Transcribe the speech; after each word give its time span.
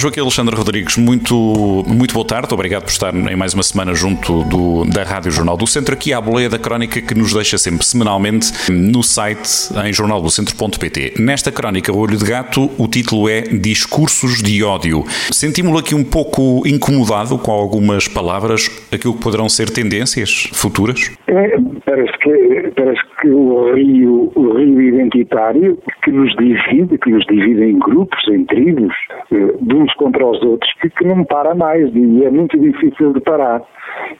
Joaquim 0.00 0.20
Alexandre 0.20 0.54
Rodrigues, 0.54 0.96
muito, 0.96 1.34
muito 1.88 2.14
boa 2.14 2.24
tarde, 2.24 2.54
obrigado 2.54 2.84
por 2.84 2.90
estar 2.90 3.12
em 3.12 3.34
mais 3.34 3.52
uma 3.52 3.64
semana 3.64 3.92
junto 3.94 4.44
do, 4.44 4.84
da 4.84 5.02
Rádio 5.02 5.32
Jornal 5.32 5.56
do 5.56 5.66
Centro, 5.66 5.92
aqui 5.92 6.12
à 6.12 6.20
boleia 6.20 6.48
da 6.48 6.56
crónica 6.56 7.02
que 7.02 7.16
nos 7.16 7.34
deixa 7.34 7.58
sempre 7.58 7.84
semanalmente 7.84 8.70
no 8.70 9.02
site 9.02 9.74
em 9.84 9.92
jornaldocentro.pt. 9.92 11.14
Nesta 11.18 11.50
crónica 11.50 11.92
Olho 11.92 12.16
de 12.16 12.24
Gato, 12.24 12.70
o 12.78 12.86
título 12.86 13.28
é 13.28 13.40
Discursos 13.40 14.40
de 14.40 14.62
ódio. 14.62 15.02
Sentimos-lo 15.32 15.80
aqui 15.80 15.96
um 15.96 16.04
pouco 16.04 16.62
incomodado 16.64 17.36
com 17.36 17.50
algumas 17.50 18.06
palavras, 18.06 18.70
aquilo 18.94 19.14
que 19.14 19.20
poderão 19.20 19.48
ser 19.48 19.68
tendências 19.68 20.48
futuras? 20.52 21.10
É, 21.26 21.58
parece 21.84 22.12
que, 22.18 22.72
parece 22.76 23.00
que 23.20 23.28
o 23.30 23.74
rio, 23.74 24.30
o 24.36 24.52
rio 24.58 24.80
identitário 24.80 25.76
que 26.04 26.12
nos 26.12 26.32
divide, 26.36 26.96
que 26.98 27.10
nos 27.10 27.26
divide 27.26 27.64
em 27.64 27.78
grupos, 27.80 28.20
em 28.28 28.44
tribos, 28.44 28.94
eh, 29.32 29.54
de 29.60 29.87
uns 29.88 29.94
contra 29.94 30.26
os 30.26 30.42
outros, 30.42 30.70
que, 30.80 30.90
que 30.90 31.04
não 31.04 31.24
para 31.24 31.54
mais 31.54 31.94
e 31.94 32.24
é 32.24 32.30
muito 32.30 32.58
difícil 32.58 33.12
de 33.12 33.20
parar. 33.20 33.62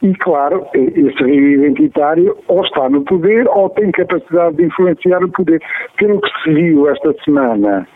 E, 0.01 0.13
claro, 0.15 0.65
eh, 0.73 0.79
esse 0.79 1.23
rio 1.23 1.63
identitário 1.63 2.35
ou 2.47 2.63
está 2.63 2.89
no 2.89 3.03
poder 3.03 3.47
ou 3.47 3.69
tem 3.69 3.91
capacidade 3.91 4.57
de 4.57 4.65
influenciar 4.65 5.23
o 5.23 5.29
poder. 5.29 5.61
Pelo 5.97 6.19
que 6.19 6.29
se 6.43 6.53
viu 6.53 6.89
esta 6.89 7.13
semana, 7.23 7.87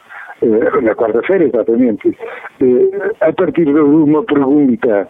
eh, 0.42 0.82
na 0.82 0.96
quarta-feira, 0.96 1.46
exatamente, 1.46 2.18
a 3.22 3.34
partir 3.34 3.66
de 3.66 3.80
uma 3.80 4.24
pergunta 4.24 5.08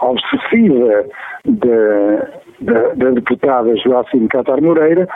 obsessiva 0.00 1.04
da, 1.44 2.41
da, 2.62 2.94
da 2.94 3.10
deputada 3.10 3.76
Joacim 3.76 4.26
Catar 4.28 4.60
Moreira, 4.60 5.08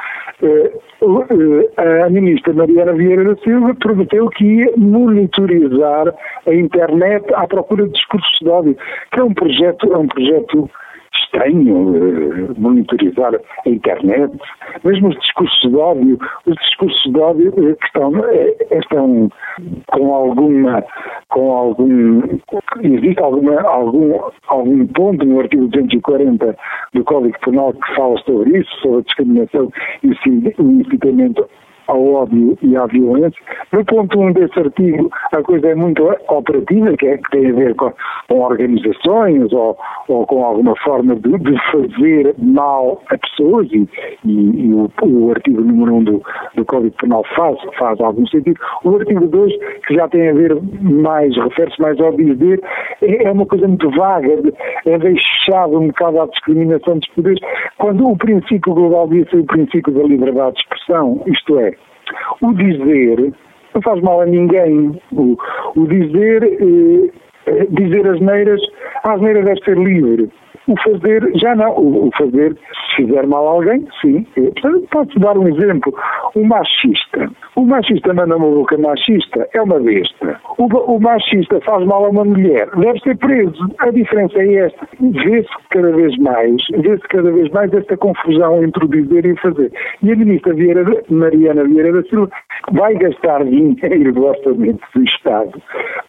eh, 0.42 0.72
eh, 1.78 2.02
a 2.02 2.10
ministra 2.10 2.52
Mariana 2.52 2.92
Vieira 2.92 3.24
da 3.24 3.36
Silva 3.42 3.74
prometeu 3.74 4.28
que 4.28 4.44
ia 4.44 4.72
monitorizar 4.76 6.14
a 6.46 6.54
internet 6.54 7.24
à 7.34 7.46
procura 7.46 7.86
de 7.86 7.92
discursos 7.92 8.38
de 8.40 8.48
ódio, 8.48 8.76
que 9.12 9.20
é 9.20 9.24
um 9.24 9.34
projeto, 9.34 9.92
é 9.92 9.96
um 9.96 10.06
projeto 10.06 10.70
estranho 11.36 11.94
eh, 11.96 12.54
monitorizar 12.58 13.34
a 13.34 13.68
internet, 13.68 14.32
mesmo 14.84 15.08
os 15.08 15.16
discursos 15.16 15.70
de 15.70 15.76
ódio, 15.76 16.18
os 16.46 16.54
discursos 16.54 17.12
de 17.12 17.18
ódio 17.20 17.54
eh, 17.58 17.74
que 17.74 17.86
estão, 17.86 18.24
eh, 18.24 18.56
estão 18.72 19.30
com 19.92 20.14
alguma, 20.14 20.84
com 21.28 21.52
algum, 21.52 22.22
existe 22.82 23.20
alguma, 23.20 23.60
algum, 23.62 24.18
algum 24.48 24.86
ponto 24.88 25.24
no 25.24 25.40
artigo 25.40 25.68
240 25.68 26.56
do 26.94 27.04
Código 27.04 27.38
Penal 27.44 27.72
que 27.72 27.94
fala 27.94 28.18
sobre 28.20 28.58
isso, 28.58 28.70
sobre 28.80 28.98
a 28.98 29.02
discriminação 29.02 29.70
e 30.02 30.08
o 30.08 30.70
incitamento 30.80 31.48
ao 31.86 32.14
ódio 32.14 32.58
e 32.62 32.76
à 32.76 32.86
violência. 32.86 33.40
No 33.72 33.84
ponto 33.84 34.18
1 34.18 34.26
um 34.26 34.32
desse 34.32 34.58
artigo, 34.58 35.10
a 35.32 35.42
coisa 35.42 35.68
é 35.68 35.74
muito 35.74 36.02
operativa, 36.28 36.96
que, 36.96 37.06
é, 37.06 37.16
que 37.18 37.30
tem 37.30 37.50
a 37.50 37.52
ver 37.52 37.74
com, 37.74 37.92
com 38.28 38.40
organizações 38.40 39.52
ou, 39.52 39.76
ou, 40.08 40.26
com 40.26 40.44
alguma 40.44 40.74
forma 40.76 41.16
de, 41.16 41.38
de, 41.38 41.56
fazer 41.70 42.34
mal 42.38 43.00
a 43.10 43.18
pessoas, 43.18 43.68
e, 43.72 43.88
e, 44.24 44.66
e 44.66 44.74
o, 44.74 44.90
o, 45.02 45.30
artigo 45.30 45.60
número 45.60 45.94
1 45.94 45.96
um 45.96 46.04
do, 46.04 46.22
do 46.54 46.64
Código 46.64 46.96
Penal 47.00 47.24
faz, 47.34 47.58
faz 47.78 48.00
algum 48.00 48.26
sentido. 48.26 48.58
O 48.84 48.96
artigo 48.96 49.26
2, 49.26 49.52
que 49.86 49.94
já 49.94 50.08
tem 50.08 50.28
a 50.28 50.34
ver 50.34 50.56
mais, 50.80 51.36
refere-se 51.36 51.80
mais 51.80 52.00
ao 52.00 52.12
dizer, 52.12 52.60
é, 53.02 53.24
é 53.24 53.32
uma 53.32 53.46
coisa 53.46 53.66
muito 53.66 53.90
vaga, 53.90 54.42
é 54.86 54.98
deixado 54.98 55.78
um 55.78 55.88
bocado 55.88 56.20
à 56.20 56.26
discriminação 56.26 56.98
dos 56.98 57.08
poderes, 57.10 57.40
quando 57.78 58.08
o 58.08 58.16
princípio 58.16 58.74
global 58.74 59.08
devia 59.08 59.28
ser 59.30 59.38
o 59.38 59.44
princípio 59.44 59.92
da 59.92 60.02
liberdade 60.02 60.56
de 60.56 60.60
expressão, 60.60 61.22
isto 61.26 61.58
é, 61.58 61.75
o 62.40 62.52
dizer 62.52 63.34
não 63.76 63.82
faz 63.82 64.00
mal 64.02 64.22
a 64.22 64.26
ninguém. 64.26 64.98
O, 65.12 65.36
o 65.76 65.86
dizer, 65.86 66.42
eh, 66.44 67.10
eh 67.46 67.66
dizer 67.70 68.06
as 68.06 68.20
neiras, 68.20 68.60
a 69.04 69.12
asneira 69.12 69.42
deve 69.42 69.62
ser 69.64 69.76
livre. 69.76 70.30
O 70.66 70.74
fazer, 70.82 71.30
já 71.36 71.54
não. 71.54 71.70
O, 71.76 72.08
o 72.08 72.10
fazer, 72.16 72.54
se 72.54 72.96
fizer 72.96 73.26
mal 73.26 73.46
a 73.46 73.50
alguém, 73.52 73.86
sim. 74.00 74.26
Pode-se 74.90 75.18
dar 75.20 75.36
um 75.38 75.46
exemplo. 75.46 75.94
O 76.34 76.44
machista. 76.44 77.30
O 77.56 77.64
machista 77.64 78.12
manda 78.12 78.36
uma 78.36 78.50
boca 78.50 78.76
machista, 78.76 79.48
é 79.54 79.62
uma 79.62 79.80
besta. 79.80 80.38
O, 80.58 80.66
o 80.66 81.00
machista 81.00 81.58
faz 81.62 81.86
mal 81.86 82.04
a 82.04 82.10
uma 82.10 82.22
mulher, 82.22 82.68
deve 82.76 83.00
ser 83.00 83.16
preso. 83.16 83.66
A 83.78 83.90
diferença 83.90 84.38
é 84.38 84.54
esta. 84.56 84.86
Vê-se 85.00 85.48
cada 85.70 85.90
vez 85.92 86.18
mais, 86.18 86.62
vê-se 86.76 87.02
cada 87.08 87.32
vez 87.32 87.50
mais 87.52 87.72
esta 87.72 87.96
confusão 87.96 88.62
entre 88.62 88.84
o 88.84 88.88
dizer 88.88 89.24
e 89.24 89.32
o 89.32 89.40
fazer. 89.40 89.72
E 90.02 90.12
a 90.12 90.16
ministra 90.16 90.52
Vieira, 90.52 90.84
Mariana 91.08 91.64
Vieira 91.64 91.92
da 91.94 92.02
Silva 92.10 92.30
vai 92.72 92.94
gastar 92.94 93.42
dinheiro 93.44 94.12
do 94.12 94.26
orçamento 94.26 94.84
do 94.94 95.04
Estado 95.04 95.62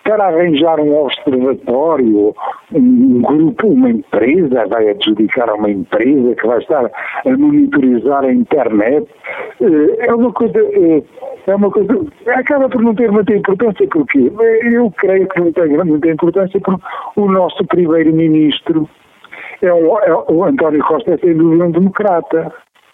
para 0.03 0.25
arranjar 0.25 0.79
um 0.79 0.95
observatório, 0.95 2.33
um 2.73 3.21
grupo, 3.21 3.67
uma 3.67 3.89
empresa, 3.89 4.65
vai 4.67 4.89
adjudicar 4.89 5.49
a 5.49 5.55
uma 5.55 5.69
empresa 5.69 6.35
que 6.35 6.47
vai 6.47 6.59
estar 6.59 6.91
a 7.25 7.37
monitorizar 7.37 8.23
a 8.23 8.33
internet. 8.33 9.07
Eh, 9.61 10.07
é 10.07 10.13
uma 10.13 10.31
coisa, 10.31 10.59
eh, 10.59 11.03
é 11.45 11.55
uma 11.55 11.69
coisa, 11.69 11.93
acaba 12.27 12.67
por 12.69 12.81
não 12.81 12.95
ter 12.95 13.11
muita 13.11 13.35
importância, 13.35 13.87
porque 13.91 14.31
eu 14.63 14.91
creio 14.97 15.27
que 15.27 15.39
não 15.39 15.51
tem 15.51 15.69
muita 15.69 16.09
importância 16.09 16.59
porque 16.59 16.83
o 17.15 17.31
nosso 17.31 17.65
primeiro-ministro 17.65 18.89
é 19.61 19.67
é 19.67 19.73
o 19.73 20.43
António 20.43 20.83
Costa 20.83 21.13
é 21.13 21.17
sem 21.17 21.35
dúvida 21.35 21.65
um 21.65 21.71
democrata 21.71 22.53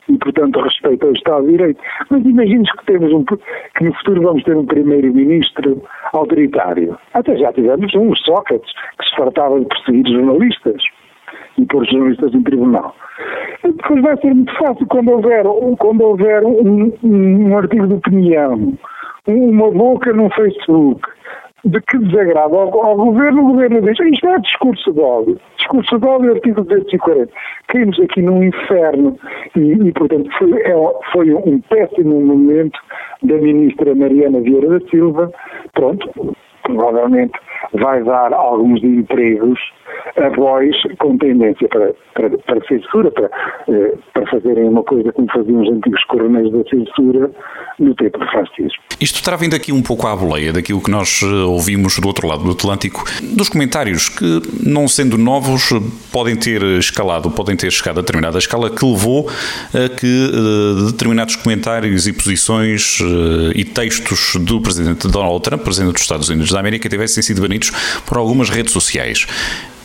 e, 0.09 0.17
portanto, 0.17 0.59
respeita 0.61 1.07
o 1.07 1.13
Estado 1.13 1.45
de 1.45 1.51
Direito. 1.51 1.81
Mas 2.09 2.25
imagines 2.25 2.71
que, 2.71 2.85
temos 2.85 3.11
um, 3.13 3.23
que 3.23 3.83
no 3.83 3.93
futuro 3.95 4.21
vamos 4.21 4.43
ter 4.43 4.55
um 4.55 4.65
primeiro-ministro 4.65 5.81
autoritário. 6.13 6.97
Até 7.13 7.37
já 7.37 7.51
tivemos 7.53 7.93
um, 7.95 8.13
Sócrates, 8.15 8.71
que 8.99 9.09
se 9.09 9.15
fartava 9.15 9.59
de 9.59 9.65
perseguir 9.65 10.13
jornalistas 10.13 10.81
e 11.57 11.65
pôr 11.65 11.85
jornalistas 11.85 12.33
em 12.33 12.43
tribunal. 12.43 12.95
Depois 13.63 14.01
vai 14.01 14.18
ser 14.18 14.34
muito 14.34 14.53
fácil 14.57 14.85
quando 14.88 15.12
houver, 15.12 15.46
quando 15.79 16.01
houver 16.01 16.44
um, 16.44 16.91
um, 17.03 17.57
artigo 17.57 17.88
de 17.88 17.94
opinião, 17.94 18.74
uma 19.25 19.72
boca 19.72 20.12
no 20.12 20.29
Facebook, 20.31 21.01
de 21.63 21.79
que 21.81 21.97
desagrada 21.97 22.53
ao, 22.53 22.85
ao, 22.85 22.97
governo, 22.97 23.44
o 23.44 23.53
governo 23.53 23.81
diz 23.81 23.97
isto 24.00 24.28
é 24.28 24.40
discurso 24.40 24.91
de 24.91 25.00
ódio. 25.00 25.40
Discurso 25.57 25.97
de 25.97 26.06
ódio, 26.06 26.34
artigo 26.34 26.63
240. 26.63 27.31
Caímos 27.73 28.00
aqui 28.00 28.22
num 28.22 28.44
inferno 28.44 29.17
e, 29.56 29.72
e 29.72 29.91
portanto, 29.94 30.29
foi, 30.38 30.61
é, 30.61 30.75
foi, 31.11 31.34
um 31.34 31.59
péssimo 31.61 32.22
momento 32.22 32.79
da 33.23 33.34
ministra 33.35 33.95
Mariana 33.95 34.41
Vieira 34.41 34.79
da 34.79 34.89
Silva. 34.91 35.31
Pronto, 35.73 36.35
provavelmente 36.62 37.33
vai 37.73 38.03
dar 38.03 38.31
alguns 38.33 38.83
empregos 38.83 39.59
a 40.17 40.29
voz 40.29 40.75
com 41.00 41.17
tendência 41.17 41.67
para, 41.69 41.94
para, 42.13 42.29
para 42.38 42.67
censura, 42.67 43.09
para, 43.12 43.29
eh, 43.69 43.94
para 44.13 44.28
fazerem 44.29 44.69
uma 44.69 44.83
coisa 44.83 45.12
como 45.12 45.28
faziam 45.31 45.62
os 45.62 45.69
antigos 45.69 46.03
coronéis 46.06 46.51
da 46.51 46.63
censura 46.69 47.31
no 47.79 47.95
tempo 47.95 48.19
de 48.19 48.31
fascismo. 48.31 48.83
Isto 49.00 49.23
terá 49.23 49.35
vindo 49.38 49.56
aqui 49.56 49.72
um 49.72 49.81
pouco 49.81 50.07
à 50.07 50.16
boleia 50.16 50.53
daquilo 50.53 50.81
que 50.81 50.91
nós 50.91 51.22
eh, 51.23 51.25
ouvimos 51.45 52.00
do 52.00 52.07
outro 52.07 52.28
lado 52.28 52.44
do 52.44 52.51
Atlântico, 52.51 53.03
dos 53.35 53.50
comentários 53.50 54.09
que, 54.09 54.41
não 54.66 54.88
sendo 54.88 55.17
novos, 55.17 55.69
podem 56.12 56.35
ter 56.35 56.62
escalado, 56.78 57.31
podem 57.31 57.56
ter 57.56 57.62
chegado 57.72 58.00
a 58.00 58.01
determinada 58.01 58.38
escala 58.38 58.69
que 58.69 58.85
levou 58.85 59.29
a 59.74 59.90
que 59.90 60.31
uh, 60.34 60.91
determinados 60.91 61.35
comentários 61.35 62.07
e 62.07 62.13
posições 62.13 63.00
uh, 63.00 63.51
e 63.56 63.63
textos 63.63 64.35
do 64.40 64.62
presidente 64.62 65.07
Donald 65.07 65.41
Trump, 65.41 65.62
presidente 65.63 65.94
dos 65.94 66.01
Estados 66.01 66.29
Unidos 66.29 66.51
da 66.51 66.59
América, 66.59 66.90
tivessem 66.90 67.24
sido 67.24 67.41
banidos 67.41 67.72
por 68.06 68.18
algumas 68.18 68.50
redes 68.50 68.72
sociais. 68.72 69.27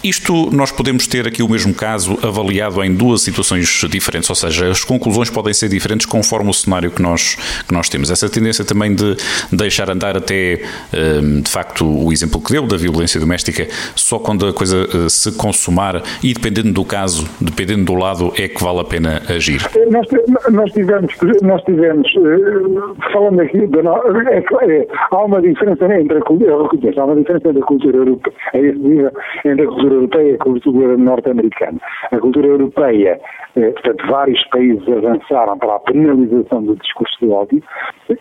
Isto 0.03 0.51
nós 0.55 0.71
podemos 0.71 1.07
ter 1.07 1.27
aqui 1.27 1.43
o 1.43 1.49
mesmo 1.49 1.75
caso 1.75 2.19
avaliado 2.23 2.83
em 2.85 2.95
duas 2.95 3.23
situações 3.23 3.85
diferentes, 3.91 4.29
ou 4.31 4.37
seja, 4.37 4.71
as 4.71 4.85
conclusões 4.85 5.31
podem 5.31 5.53
ser 5.53 5.69
diferentes 5.69 6.07
conforme 6.07 6.51
o 6.51 6.53
cenário 6.53 6.91
que 6.91 7.03
nós, 7.03 7.37
que 7.67 7.75
nós 7.75 7.89
temos. 7.89 8.11
Essa 8.11 8.29
tendência 8.29 8.65
também 8.65 8.95
de 8.95 9.17
deixar 9.53 9.91
andar 9.91 10.17
até, 10.17 10.61
hum, 10.95 11.41
de 11.41 11.51
facto, 11.51 11.85
o 11.85 12.13
exemplo 12.13 12.41
que 12.41 12.53
deu 12.53 12.67
da 12.67 12.77
violência 12.77 13.21
doméstica, 13.21 13.67
só 13.95 14.19
quando 14.19 14.47
a 14.47 14.53
coisa 14.53 14.77
eh, 14.83 15.09
se 15.09 15.33
consumar 15.33 16.03
e 16.23 16.33
dependendo 16.33 16.73
do 16.73 16.85
caso, 16.85 17.29
dependendo 17.41 17.85
do 17.85 17.95
lado, 17.95 18.33
é 18.37 18.49
que 18.49 18.63
vale 18.63 18.81
a 18.81 18.85
pena 18.85 19.23
agir. 19.29 19.61
Nós, 19.91 20.07
nós 20.51 20.73
tivemos, 20.73 21.13
nós 21.43 21.63
tivemos 21.65 22.09
eh, 22.17 23.11
falando 23.13 23.41
aqui, 23.41 23.67
de, 23.67 23.79
é, 23.79 24.39
é, 24.39 24.89
há 25.11 25.25
uma 25.25 25.41
diferença 25.41 25.85
entre 25.85 26.19
a, 26.19 26.21
há 26.21 27.05
uma 27.05 27.17
diferença 27.17 27.49
entre 27.49 27.59
a 27.59 27.65
cultura 27.65 27.97
europeia, 27.97 29.13
entre 29.45 29.63
a 29.63 29.67
cultura 29.67 29.88
cultura 29.89 29.95
europeia 29.95 30.31
e 30.31 30.35
a 30.35 30.39
cultura 30.39 30.97
norte-americana. 30.97 31.79
A 32.11 32.19
cultura 32.19 32.47
europeia, 32.47 33.21
eh, 33.57 33.71
portanto, 33.71 34.07
vários 34.07 34.45
países 34.49 34.87
avançaram 34.89 35.59
para 35.59 35.77
a 35.77 35.81
penalização 35.81 36.63
do 36.63 36.77
discurso 36.77 37.19
de 37.21 37.31
ódio. 37.31 37.63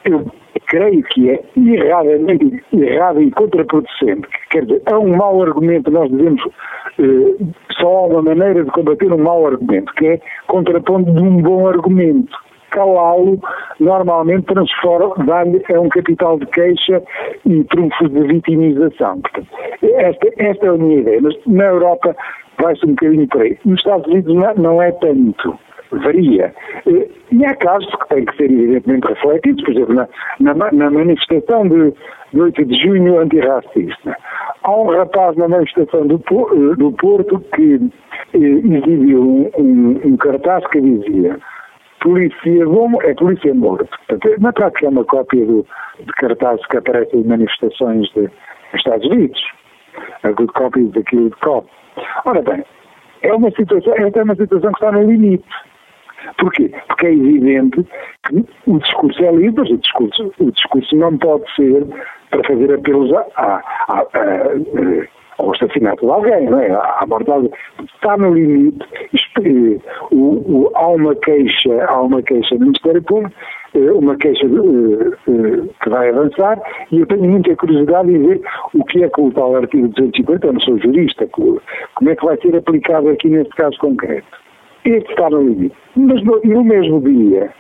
Eu 0.06 0.26
creio 0.68 1.04
que 1.04 1.30
é 1.30 1.44
erradamente 1.58 2.64
errado 2.74 3.22
e 3.22 3.32
contraproducente. 3.32 4.28
Quer 4.50 4.66
dizer, 4.66 4.82
há 4.86 4.98
um 4.98 5.16
mau 5.16 5.42
argumento, 5.42 5.92
nós 5.92 6.10
dizemos 6.10 6.42
eh, 7.00 7.46
só 7.80 7.88
há 7.88 8.08
uma 8.08 8.22
maneira 8.22 8.64
de 8.64 8.72
combater 8.72 9.12
um 9.12 9.18
mau 9.18 9.46
argumento, 9.46 9.94
que 9.94 10.08
é 10.08 10.22
contrapondo 10.48 11.12
de 11.12 11.22
um 11.22 11.42
bom 11.42 11.68
argumento 11.68 12.47
calá-lo 12.72 13.40
normalmente 13.80 14.46
transforma, 14.46 15.16
dá-lhe 15.26 15.62
é 15.70 15.80
um 15.80 15.90
capital 15.90 16.40
de 16.40 16.46
queixa 16.48 17.02
e 17.46 17.64
trunfos 17.66 18.12
de 18.12 18.22
vitimização. 18.22 19.22
Portanto, 19.22 19.48
esta, 19.82 20.28
esta 20.38 20.66
é 20.66 20.70
a 20.70 20.74
minha 20.74 21.00
ideia, 21.00 21.20
mas 21.22 21.36
na 21.46 21.66
Europa 21.66 22.16
vai-se 22.60 22.86
um 22.86 22.90
bocadinho 22.90 23.28
por 23.28 23.42
aí. 23.42 23.58
Nos 23.66 23.80
Estados 23.80 24.08
Unidos 24.08 24.34
não, 24.36 24.54
não 24.56 24.82
é 24.82 24.92
tanto 24.94 25.58
varia. 25.92 26.54
E 27.32 27.46
há 27.46 27.56
casos 27.56 27.90
que 27.96 28.10
têm 28.10 28.26
que 28.26 28.36
ser 28.36 28.52
evidentemente 28.52 29.08
refletidos, 29.08 29.64
por 29.64 29.72
exemplo, 29.72 29.96
na, 29.96 30.08
na, 30.40 30.72
na 30.72 30.92
manifestação 30.92 31.68
de, 31.68 31.94
de 32.34 32.42
8 32.42 32.66
de 32.66 32.84
junho 32.84 33.20
antirracista. 33.20 34.18
Há 34.64 34.72
um 34.76 34.88
rapaz 34.88 35.38
na 35.38 35.48
manifestação 35.48 36.08
do, 36.08 36.18
do 36.78 36.92
Porto 36.94 37.40
que 37.56 37.80
eh, 38.34 38.38
exibiu 38.38 39.22
um, 39.22 39.52
um, 39.58 40.02
um 40.04 40.18
cartaz 40.18 40.66
que 40.68 40.82
dizia 40.82 41.38
polícia 42.02 42.66
bom 42.66 43.02
é 43.02 43.14
polícia 43.14 43.54
morto. 43.54 43.90
Portanto, 44.08 44.54
prática 44.54 44.86
é 44.86 44.90
uma 44.90 45.06
cópia 45.06 45.46
do, 45.46 45.66
de 46.00 46.14
cartazes 46.14 46.66
que 46.68 46.78
aparecem 46.78 47.22
em 47.22 47.28
manifestações 47.28 48.08
de, 48.14 48.22
dos 48.22 48.32
Estados 48.76 49.06
Unidos. 49.08 49.42
A 50.24 50.32
good 50.32 50.52
copy 50.54 50.82
is 50.82 50.92
the 50.92 51.04
cop. 51.42 51.68
Ora 52.26 52.42
bem, 52.42 52.64
é 53.24 53.34
uma 53.34 53.50
situação, 53.52 53.94
esta 53.96 54.20
é 54.20 54.24
uma 54.24 54.36
situação 54.36 54.72
que 54.72 54.78
está 54.78 54.92
no 54.92 55.10
limite. 55.10 55.46
Porquê? 56.38 56.72
Porque 56.88 57.08
é 57.08 57.14
evidente 57.14 57.88
que 58.28 58.46
o 58.68 58.80
discurso 58.80 59.24
é 59.24 59.32
livre, 59.32 59.62
mas 59.62 59.70
o 59.70 59.78
discurso, 59.78 60.34
o 60.40 60.52
discurso 60.52 60.96
não 60.96 61.18
pode 61.18 61.44
ser 61.56 61.86
para 62.30 62.44
fazer 62.44 62.74
apelos 62.74 63.14
a, 63.14 63.26
a, 63.36 63.64
a, 63.88 64.00
a 64.02 65.18
ao 65.38 65.54
assassinato 65.54 66.06
de 66.06 66.12
alguém, 66.12 66.50
não 66.50 66.60
é? 66.60 66.72
à 66.72 67.06
morte 67.08 67.26
de 67.26 67.32
alguém. 67.32 67.52
Está 67.84 68.18
no 68.18 68.34
limite. 68.34 68.86
Eh, 69.44 69.80
o, 70.12 70.16
o, 70.16 70.72
há 70.76 70.88
uma 70.88 71.16
queixa, 71.16 71.86
há 71.86 72.02
uma 72.02 72.22
queixa 72.22 72.56
do 72.56 72.66
Ministério 72.66 73.02
Público, 73.04 73.36
eh, 73.76 73.92
uma 73.92 74.16
queixa 74.18 74.46
uh, 74.48 75.70
que 75.84 75.90
vai 75.90 76.10
avançar, 76.10 76.60
e 76.92 77.00
eu 77.00 77.06
tenho 77.08 77.24
muita 77.24 77.56
curiosidade 77.56 78.12
em 78.12 78.28
ver 78.28 78.42
o 78.74 78.84
que 78.86 79.04
é 79.04 79.10
que 79.10 79.22
o 79.22 79.32
tal 79.32 79.56
artigo 79.56 79.88
250, 79.90 80.48
eu 80.48 80.54
não 80.54 80.60
sou 80.62 80.78
jurista, 80.80 81.28
como 81.28 82.10
é 82.10 82.16
que 82.16 82.26
vai 82.26 82.38
ser 82.38 82.56
aplicado 82.56 83.10
aqui 83.10 83.30
neste 83.30 83.54
caso 83.56 83.78
concreto. 83.80 84.28
Este 84.86 85.10
está 85.12 85.30
no 85.30 85.42
limite. 85.42 85.76
Mas 85.96 86.24
no, 86.24 86.40
no 86.44 86.64
mesmo 86.64 87.02
dia, 87.02 87.52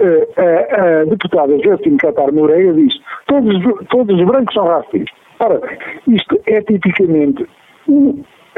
a, 0.00 1.00
a 1.00 1.04
deputada 1.04 1.58
Justin 1.58 1.96
Catar 1.96 2.30
Moreira 2.32 2.74
diz 2.74 2.94
todos, 3.26 3.56
todos 3.88 4.20
os 4.20 4.26
brancos 4.26 4.54
são 4.54 4.66
racistas. 4.66 5.16
Ora 5.40 5.60
isto 6.06 6.40
é 6.46 6.60
tipicamente. 6.62 7.46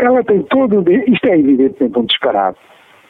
Ela 0.01 0.25
tem 0.25 0.43
todo. 0.45 0.85
Isto 0.91 1.27
é 1.27 1.39
evidentemente 1.39 1.99
um 1.99 2.05
disparate, 2.05 2.59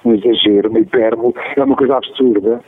um 0.05 0.15
exagero, 0.15 0.71
uma 0.71 0.81
hipérbole, 0.81 1.35
é 1.57 1.63
uma 1.63 1.77
coisa 1.77 1.97
absurda. 1.97 2.61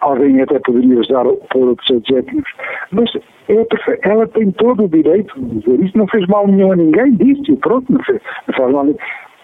Alguém 0.00 0.40
até 0.40 0.58
poderia 0.60 0.98
usar 0.98 1.24
por 1.50 1.68
outros 1.68 1.90
adjetivos, 1.90 2.50
mas 2.90 3.10
é 3.48 3.66
ela 4.08 4.26
tem 4.28 4.50
todo 4.52 4.84
o 4.84 4.88
direito 4.88 5.38
de 5.38 5.60
dizer 5.60 5.84
isto, 5.84 5.98
não 5.98 6.06
fez 6.06 6.26
mal 6.28 6.46
nenhum 6.46 6.72
a 6.72 6.76
ninguém, 6.76 7.12
disse, 7.16 7.56
pronto, 7.56 7.92
não 7.92 8.02
fez, 8.04 8.20
não 8.46 8.54
faz 8.54 8.72
mal 8.72 8.86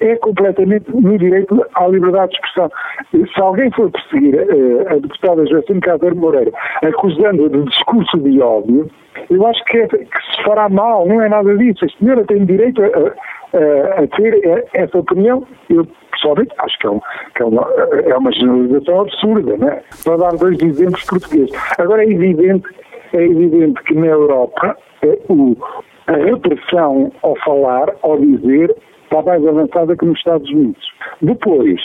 é 0.01 0.17
completamente 0.17 0.91
no 0.95 1.17
direito 1.17 1.65
à 1.75 1.87
liberdade 1.87 2.33
de 2.33 2.37
expressão. 2.37 2.71
Se 3.13 3.41
alguém 3.41 3.71
for 3.73 3.91
perseguir 3.91 4.35
uh, 4.35 4.89
a 4.89 4.95
deputada 4.99 5.47
Joacine 5.47 5.81
Cadeiro 5.81 6.17
Moreira 6.17 6.53
acusando-a 6.83 7.49
de 7.49 7.65
discurso 7.65 8.19
de 8.19 8.41
ódio, 8.41 8.91
eu 9.31 9.47
acho 9.47 9.65
que, 9.65 9.79
é, 9.79 9.89
que, 9.89 9.97
se 9.97 10.45
fará 10.45 10.69
mal, 10.69 11.07
não 11.07 11.23
é 11.23 11.29
nada 11.29 11.57
disso. 11.57 11.85
A 11.85 11.99
senhora 11.99 12.25
tem 12.25 12.45
direito 12.45 12.83
a, 12.83 12.89
a, 13.53 14.03
a 14.03 14.07
ter 14.09 14.69
essa 14.75 14.99
opinião. 14.99 15.47
Eu, 15.71 15.87
pessoalmente, 16.13 16.55
acho 16.59 16.79
que, 16.79 16.87
é, 16.87 16.91
um, 16.91 17.01
que 17.35 17.43
é, 17.43 17.45
uma, 17.45 17.63
é 18.05 18.17
uma 18.17 18.33
generalização 18.33 19.01
absurda, 19.01 19.57
não 19.57 19.69
é? 19.69 19.83
Para 20.05 20.17
dar 20.17 20.37
dois 20.37 20.61
exemplos 20.61 21.05
portugueses. 21.05 21.53
Agora 21.79 22.05
é 22.05 22.11
evidente, 22.11 22.69
é 23.13 23.23
evidente 23.23 23.83
que 23.85 23.95
na 23.95 24.07
Europa 24.07 24.77
é, 25.03 25.19
o, 25.29 25.57
a 26.07 26.13
repressão 26.13 27.13
ao 27.23 27.37
falar, 27.45 27.95
ao 28.03 28.19
dizer, 28.19 28.75
está 29.05 29.23
mais 29.23 29.47
avançada 29.47 29.97
que 29.97 30.05
nos 30.05 30.19
Estados 30.19 30.49
Unidos. 30.51 30.93
Depois, 31.23 31.81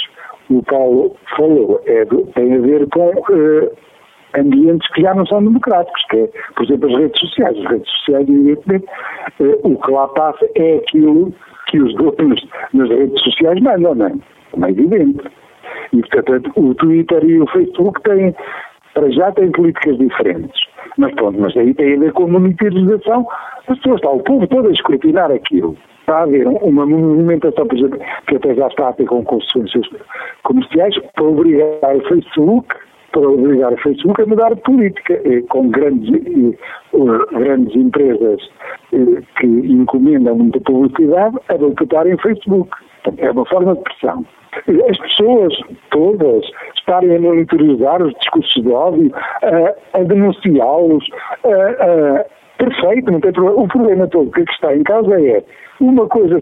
o 0.49 0.61
Paulo 0.63 1.15
falou, 1.35 1.81
é, 1.85 2.05
tem 2.05 2.55
a 2.55 2.59
ver 2.59 2.87
com 2.89 3.09
uh, 3.09 3.71
ambientes 4.37 4.87
que 4.93 5.01
já 5.01 5.13
não 5.13 5.25
são 5.25 5.43
democráticos, 5.43 6.03
que 6.09 6.17
é, 6.17 6.29
por 6.55 6.65
exemplo, 6.65 6.89
as 6.89 6.99
redes 6.99 7.19
sociais. 7.19 7.57
As 7.57 7.65
redes 7.65 7.91
sociais, 7.91 8.29
evidentemente, 8.29 8.85
uh, 9.39 9.59
o 9.63 9.81
que 9.81 9.91
lá 9.91 10.07
passa 10.09 10.49
é 10.55 10.77
aquilo 10.77 11.33
que 11.67 11.79
os 11.79 11.93
donos 11.95 12.45
nas 12.73 12.89
redes 12.89 13.21
sociais 13.21 13.61
mandam, 13.61 13.95
não 13.95 14.07
é? 14.07 14.13
Como 14.51 14.65
é 14.65 14.69
evidente. 14.71 15.23
E, 15.93 16.01
portanto, 16.01 16.51
o 16.55 16.75
Twitter 16.75 17.23
e 17.23 17.41
o 17.41 17.47
Facebook 17.47 18.01
têm, 18.03 18.35
para 18.93 19.09
já, 19.11 19.31
têm 19.31 19.51
políticas 19.51 19.97
diferentes. 19.97 20.61
Mas 20.97 21.13
pronto, 21.15 21.39
mas 21.39 21.55
aí 21.55 21.73
tem 21.73 21.95
a 21.95 21.99
ver 21.99 22.11
com 22.13 22.25
a 22.25 22.27
monitorização. 22.27 23.27
As 23.67 23.77
pessoas, 23.77 23.95
está 23.97 24.09
o 24.09 24.19
povo 24.19 24.47
todo 24.47 24.67
a 24.67 24.71
escrutinar 24.71 25.31
aquilo 25.31 25.77
está 26.01 26.19
a 26.19 26.23
haver 26.23 26.47
uma 26.47 26.85
movimentação, 26.85 27.65
por 27.65 27.77
exemplo, 27.77 27.99
que 28.27 28.35
até 28.35 28.53
já 28.53 28.67
está 28.67 28.89
a 28.89 28.93
ter 28.93 29.05
com 29.05 29.23
consequências 29.23 29.87
comerciais, 30.43 30.97
para 31.15 31.23
obrigar 31.23 31.95
o 31.95 32.01
Facebook 32.07 32.75
para 33.11 33.29
obrigar 33.29 33.73
o 33.73 33.77
Facebook 33.77 34.21
a 34.21 34.25
mudar 34.25 34.53
de 34.55 34.61
política, 34.61 35.13
eh, 35.13 35.41
com 35.49 35.69
grandes, 35.69 36.09
eh, 36.09 37.37
grandes 37.37 37.75
empresas 37.75 38.41
eh, 38.93 39.21
que 39.39 39.47
encomendam 39.47 40.35
muita 40.35 40.59
publicidade 40.61 41.37
a 41.49 41.57
boicotarem 41.57 42.17
Facebook. 42.17 42.69
É 43.17 43.31
uma 43.31 43.45
forma 43.45 43.75
de 43.75 43.81
pressão. 43.81 44.25
As 44.89 44.97
pessoas 44.97 45.53
todas 45.89 46.43
estarem 46.77 47.15
a 47.15 47.19
monitorizar 47.19 48.01
os 48.01 48.13
discursos 48.15 48.63
de 48.63 48.69
ódio, 48.69 49.11
a, 49.15 49.97
a 49.99 50.03
denunciá-los, 50.03 51.05
perfeito, 52.57 53.11
não 53.11 53.21
tem 53.21 53.31
problema. 53.31 53.61
O 53.61 53.67
problema 53.67 54.07
todo 54.07 54.29
que 54.31 54.41
está 54.41 54.75
em 54.75 54.83
causa 54.83 55.19
é 55.19 55.43
uma 55.81 56.07
coisa 56.07 56.41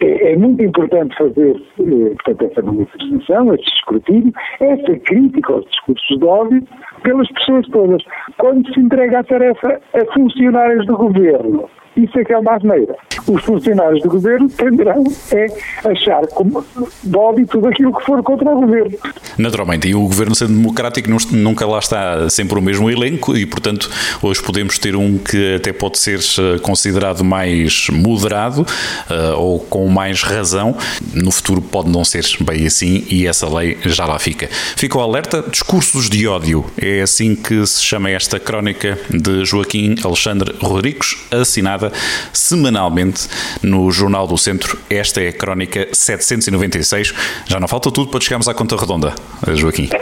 é, 0.00 0.32
é 0.32 0.36
muito 0.36 0.62
importante 0.62 1.16
fazer 1.16 1.56
eh, 1.80 2.14
portanto, 2.24 2.50
essa 2.50 2.62
manifestação, 2.62 3.54
esse 3.54 3.64
escrutínio, 3.64 4.32
essa 4.60 4.98
crítica 5.00 5.52
aos 5.52 5.64
discursos 5.66 6.18
de 6.18 6.24
ódio 6.24 6.62
pelas 7.02 7.28
pessoas 7.32 7.66
todas. 7.68 8.02
Quando 8.38 8.72
se 8.72 8.80
entrega 8.80 9.20
a 9.20 9.24
tarefa 9.24 9.80
a 9.94 10.12
funcionários 10.12 10.86
do 10.86 10.96
governo, 10.96 11.68
isso 11.96 12.18
é 12.18 12.24
que 12.24 12.32
é 12.32 12.38
uma 12.38 12.54
asneira. 12.54 12.96
Os 13.26 13.42
funcionários 13.42 14.02
do 14.02 14.08
governo 14.08 14.48
tenderão 14.48 15.04
é 15.32 15.46
achar 15.88 16.26
como 16.28 16.64
dóbio 17.02 17.46
tudo 17.46 17.68
aquilo 17.68 17.92
que 17.94 18.04
for 18.04 18.22
contra 18.22 18.48
o 18.50 18.60
governo. 18.60 18.96
Naturalmente, 19.36 19.88
e 19.88 19.94
o 19.94 20.02
governo 20.02 20.34
sendo 20.34 20.54
democrático 20.54 21.08
nunca 21.32 21.66
lá 21.66 21.78
está 21.78 22.30
sempre 22.30 22.58
o 22.58 22.62
mesmo 22.62 22.90
elenco 22.90 23.36
e, 23.36 23.44
portanto, 23.44 23.90
hoje 24.22 24.42
podemos 24.42 24.78
ter 24.78 24.94
um 24.94 25.18
que 25.18 25.56
até 25.56 25.72
pode 25.72 25.98
ser 25.98 26.18
eh, 26.18 26.58
considerado 26.60 27.24
mais 27.24 27.88
moderado 27.90 28.64
uh, 29.10 29.36
ou 29.36 29.60
com 29.60 29.88
mais 29.88 30.22
razão. 30.22 30.76
No 31.12 31.30
futuro 31.30 31.60
pode 31.60 31.88
não 31.90 32.04
ser 32.04 32.24
bem 32.40 32.66
assim 32.66 33.04
e 33.08 33.26
essa 33.26 33.48
lei 33.48 33.78
já 33.84 34.06
lá 34.06 34.18
fica. 34.18 34.48
Fica 34.76 34.98
o 34.98 35.00
alerta, 35.00 35.44
discursos 35.48 36.08
de 36.08 36.26
ódio. 36.26 36.64
É 36.80 37.02
assim 37.02 37.34
que 37.34 37.66
se 37.66 37.82
chama 37.82 38.10
esta 38.10 38.38
crónica 38.38 38.98
de 39.10 39.44
Joaquim 39.44 39.96
Alexandre 40.04 40.54
Rodrigues, 40.60 41.16
assinada 41.30 41.92
semanalmente 42.32 43.28
no 43.62 43.90
Jornal 43.90 44.26
do 44.26 44.36
Centro. 44.36 44.78
Esta 44.88 45.20
é 45.22 45.28
a 45.28 45.32
crónica 45.32 45.88
796. 45.92 47.14
Já 47.46 47.60
não 47.60 47.68
falta 47.68 47.90
tudo 47.90 48.10
para 48.10 48.20
chegarmos 48.20 48.48
à 48.48 48.54
conta 48.54 48.76
redonda, 48.76 49.14
Joaquim. 49.54 49.88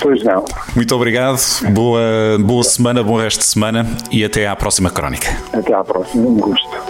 Pois 0.00 0.22
não. 0.24 0.44
Muito 0.74 0.94
obrigado, 0.94 1.38
boa, 1.72 2.00
boa 2.40 2.64
semana, 2.64 3.02
bom 3.02 3.18
resto 3.18 3.40
de 3.40 3.46
semana 3.46 3.86
e 4.10 4.24
até 4.24 4.48
à 4.48 4.56
próxima 4.56 4.90
crónica. 4.90 5.28
Até 5.52 5.74
à 5.74 5.84
próxima, 5.84 6.26
um 6.26 6.36
gosto. 6.36 6.89